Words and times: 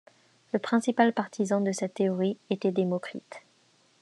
Le 0.51 0.57
principal 0.57 1.13
partisan 1.13 1.61
de 1.61 1.71
cette 1.71 1.93
théorie 1.93 2.39
était 2.49 2.71
Démocrite. 2.71 3.43